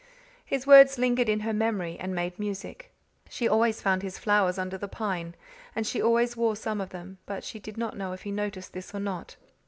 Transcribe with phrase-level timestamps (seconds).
[0.43, 2.91] His words lingered in her memory and made music.
[3.29, 5.35] She always found his flowers under the pine,
[5.75, 8.73] and she always wore some of them, but she did not know if he noticed
[8.73, 9.35] this or not.